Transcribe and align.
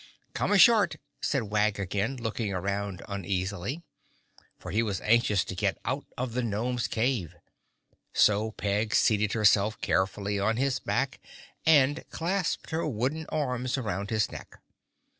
"Come 0.33 0.51
ashort," 0.51 0.95
said 1.21 1.43
Wag 1.51 1.79
again, 1.79 2.17
looking 2.17 2.51
around 2.51 3.03
uneasily, 3.07 3.83
for 4.57 4.71
he 4.71 4.81
was 4.81 4.99
anxious 5.01 5.45
to 5.45 5.53
get 5.53 5.77
out 5.85 6.05
of 6.17 6.33
the 6.33 6.41
gnome's 6.41 6.87
cave. 6.87 7.35
So 8.11 8.49
Peg 8.49 8.95
seated 8.95 9.33
herself 9.33 9.79
carefully 9.79 10.39
on 10.39 10.57
his 10.57 10.79
back 10.79 11.19
and 11.67 12.03
clasped 12.09 12.71
her 12.71 12.87
wooden 12.87 13.27
arms 13.27 13.77
around 13.77 14.09
his 14.09 14.31
neck. 14.31 14.57